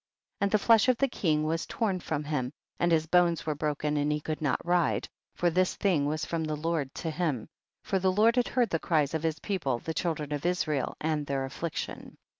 45. 0.39 0.43
And 0.45 0.51
the 0.51 0.65
flesh 0.65 0.87
of 0.87 0.97
the 0.97 1.07
king 1.07 1.43
was 1.43 1.67
torn 1.67 1.99
from 1.99 2.23
him, 2.23 2.51
and 2.79 2.91
his 2.91 3.05
bones 3.05 3.45
were 3.45 3.53
broken 3.53 3.97
and 3.97 4.11
he 4.11 4.19
could 4.19 4.41
not 4.41 4.65
ride, 4.65 5.07
for 5.35 5.51
this 5.51 5.75
thing 5.75 6.07
was 6.07 6.25
from 6.25 6.43
the 6.43 6.55
Lord 6.57 6.91
to 6.95 7.11
him, 7.11 7.47
for 7.83 7.99
the 7.99 8.11
Lord 8.11 8.35
had 8.35 8.47
heard 8.47 8.71
the 8.71 8.79
cries 8.79 9.13
of 9.13 9.21
his 9.21 9.37
people 9.37 9.77
the 9.77 9.93
children 9.93 10.33
of 10.33 10.43
Israel 10.43 10.95
and 10.99 11.27
their 11.27 11.45
affliction. 11.45 12.17